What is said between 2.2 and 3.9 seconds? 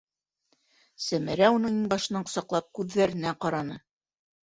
ҡосаҡлап, күҙҙәренә ҡараны.